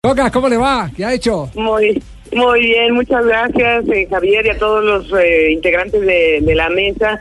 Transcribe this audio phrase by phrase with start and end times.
[0.00, 0.88] Toca, ¿cómo le va?
[0.96, 1.50] ¿Qué ha hecho?
[1.56, 2.00] Muy,
[2.30, 2.94] muy bien.
[2.94, 7.20] Muchas gracias, eh, Javier, y a todos los eh, integrantes de, de la mesa.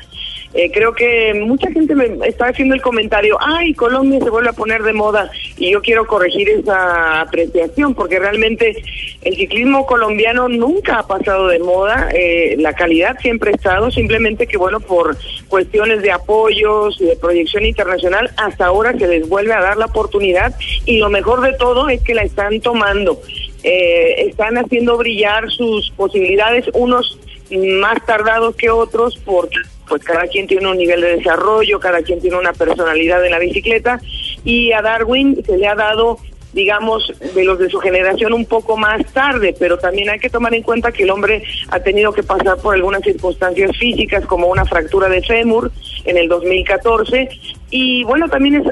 [0.54, 4.54] Eh, creo que mucha gente me está haciendo el comentario, ay, Colombia se vuelve a
[4.54, 8.82] poner de moda y yo quiero corregir esa apreciación porque realmente
[9.24, 14.48] el ciclismo colombiano nunca ha pasado de moda, eh, la calidad siempre ha estado, simplemente
[14.48, 15.18] que bueno, por
[15.50, 19.88] cuestiones de apoyos y de proyección internacional, hasta ahora se les vuelve a dar la
[19.88, 23.22] oportunidad y lo mejor de todo es que la están tomando.
[23.64, 27.20] Eh, están haciendo brillar sus posibilidades, unos
[27.52, 29.58] más tardados que otros, porque
[29.88, 33.40] pues cada quien tiene un nivel de desarrollo, cada quien tiene una personalidad en la
[33.40, 34.00] bicicleta
[34.44, 36.18] y a Darwin se le ha dado
[36.54, 40.56] digamos, de los de su generación un poco más tarde, pero también hay que tomar
[40.56, 44.66] en cuenta que el hombre ha tenido que pasar por algunas circunstancias físicas como una
[44.66, 45.72] fractura de fémur
[46.06, 47.30] en el 2014
[47.70, 48.64] y bueno, también es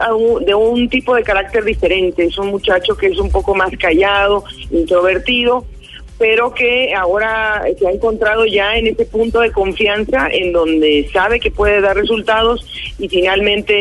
[0.46, 4.44] de un tipo de carácter diferente, es un muchacho que es un poco más callado,
[4.72, 5.66] introvertido
[6.18, 11.40] pero que ahora se ha encontrado ya en ese punto de confianza en donde sabe
[11.40, 12.66] que puede dar resultados
[12.98, 13.74] y finalmente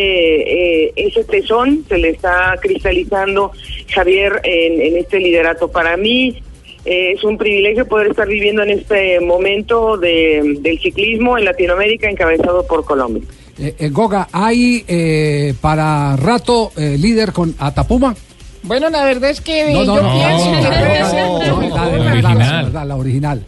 [0.87, 3.53] eh, ese tesón se le está cristalizando
[3.89, 5.69] Javier en, este liderato.
[5.69, 6.43] Para mí
[6.85, 12.11] eh, es un privilegio poder estar viviendo en este momento de, del ciclismo en Latinoamérica
[12.11, 13.23] encabezado por Colombia.
[13.57, 18.17] Eh, Goga, ¿hay para rato líder con Atapuma?
[18.65, 22.73] Bueno, la verdad es que yo pienso que puede ser la, original.
[22.73, 23.45] La, original.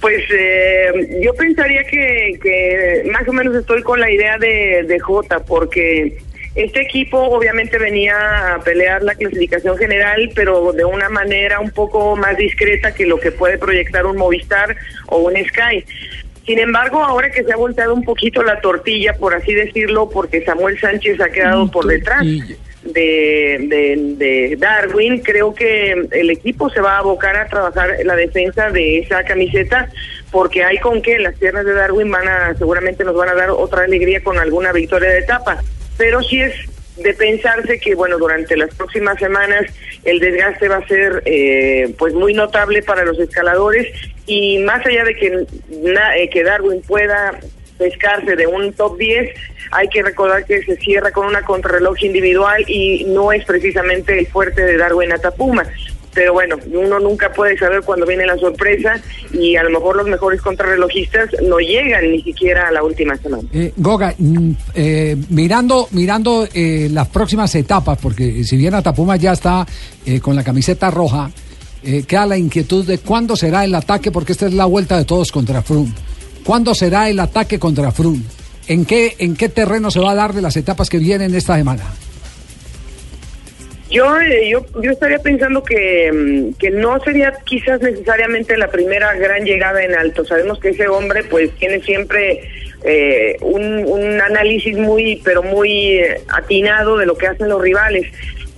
[0.00, 4.98] Pues eh, yo pensaría que, que, más o menos estoy con la idea de, de
[4.98, 6.18] Jota, porque
[6.54, 12.16] este equipo obviamente venía a pelear la clasificación general, pero de una manera un poco
[12.16, 14.74] más discreta que lo que puede proyectar un Movistar
[15.06, 15.84] o un Sky.
[16.46, 20.44] Sin embargo, ahora que se ha volteado un poquito la tortilla, por así decirlo, porque
[20.44, 22.24] Samuel Sánchez ha quedado por detrás
[22.84, 28.70] de, de, Darwin, creo que el equipo se va a abocar a trabajar la defensa
[28.70, 29.90] de esa camiseta,
[30.30, 33.50] porque hay con que las piernas de Darwin van a, seguramente nos van a dar
[33.50, 35.62] otra alegría con alguna victoria de etapa.
[35.96, 36.54] Pero sí es
[36.96, 39.66] de pensarse que bueno durante las próximas semanas
[40.04, 43.88] el desgaste va a ser eh, pues muy notable para los escaladores
[44.26, 47.38] y más allá de que, eh, que Darwin pueda
[47.78, 49.30] pescarse de un top 10,
[49.70, 54.26] hay que recordar que se cierra con una contrarreloj individual y no es precisamente el
[54.26, 55.64] fuerte de Darwin Atapuma.
[56.16, 58.98] Pero bueno, uno nunca puede saber cuándo viene la sorpresa
[59.34, 63.42] y a lo mejor los mejores contrarrelojistas no llegan ni siquiera a la última semana.
[63.52, 69.34] Eh, Goga, mm, eh, mirando, mirando eh, las próximas etapas, porque si bien Atapuma ya
[69.34, 69.66] está
[70.22, 71.30] con la camiseta roja,
[71.82, 75.30] queda la inquietud de cuándo será el ataque, porque esta es la vuelta de todos
[75.30, 75.92] contra Froome.
[76.44, 78.22] ¿Cuándo será el ataque contra Froome?
[78.68, 81.56] ¿En qué, ¿En qué terreno se va a dar de las etapas que vienen esta
[81.56, 81.84] semana?
[83.90, 89.14] Yo, eh, yo, yo estaría pensando que, mm, que no sería quizás necesariamente la primera
[89.14, 90.24] gran llegada en alto.
[90.24, 92.40] Sabemos que ese hombre pues tiene siempre
[92.84, 98.06] eh, un, un análisis muy, pero muy eh, atinado de lo que hacen los rivales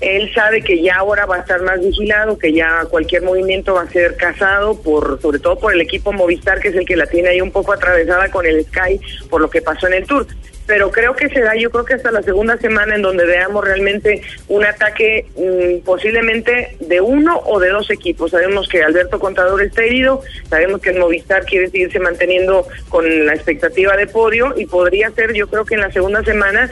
[0.00, 3.82] él sabe que ya ahora va a estar más vigilado, que ya cualquier movimiento va
[3.82, 7.06] a ser cazado, por, sobre todo por el equipo Movistar, que es el que la
[7.06, 10.26] tiene ahí un poco atravesada con el Sky por lo que pasó en el Tour.
[10.68, 14.20] Pero creo que será, yo creo que hasta la segunda semana en donde veamos realmente
[14.48, 18.32] un ataque mm, posiblemente de uno o de dos equipos.
[18.32, 20.20] Sabemos que Alberto Contador está herido,
[20.50, 25.32] sabemos que el Movistar quiere seguirse manteniendo con la expectativa de podio y podría ser,
[25.32, 26.70] yo creo que en la segunda semana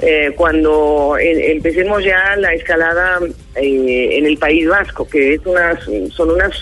[0.00, 3.18] eh, cuando empecemos ya la escalada
[3.54, 5.78] eh, en el País Vasco, que es unas,
[6.14, 6.52] son unas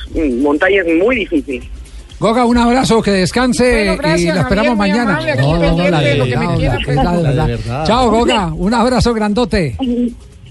[0.41, 1.65] montañas muy difíciles.
[2.21, 5.21] Goga, un abrazo, que descanse y la esperamos mañana.
[7.85, 9.77] Chao, Goga, un abrazo grandote.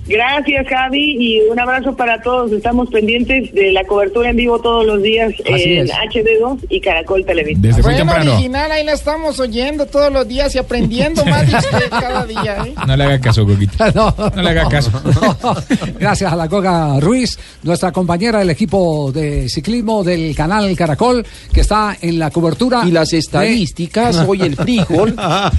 [0.05, 2.51] Gracias, Javi, y un abrazo para todos.
[2.51, 7.61] Estamos pendientes de la cobertura en vivo todos los días en HD2 y Caracol Televisión.
[7.61, 8.33] Desde muy temprano.
[8.33, 12.63] original, ahí la estamos oyendo todos los días y aprendiendo más de usted cada día.
[12.65, 12.73] ¿eh?
[12.85, 13.91] No le haga caso, Coquita.
[13.93, 14.91] No, no, le haga caso.
[15.99, 21.61] Gracias a la Goga Ruiz, nuestra compañera del equipo de ciclismo del canal Caracol, que
[21.61, 22.83] está en la cobertura.
[22.85, 25.15] Y las estadísticas, hoy el frijol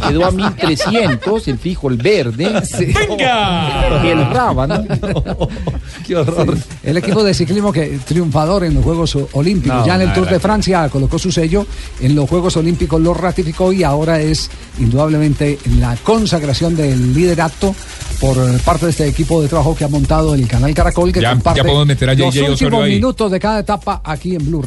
[0.08, 2.62] quedó a 1300, el frijol verde.
[3.08, 4.33] ¡Venga!
[4.34, 4.84] Agarraba, ¿no?
[6.06, 6.56] Qué horror.
[6.82, 9.78] El equipo de ciclismo que triunfador en los Juegos Olímpicos.
[9.78, 10.38] No, ya en el Tour de.
[10.40, 11.66] Francia colocó su sello.
[12.00, 17.74] En los Juegos Olímpicos lo ratificó y ahora es indudablemente la consagración del liderato
[18.20, 21.30] por parte de este equipo de trabajo que ha montado el canal Caracol que Ya-
[21.32, 24.62] comparte ya podemos meter a los últimos minutos de cada etapa aquí en Blue.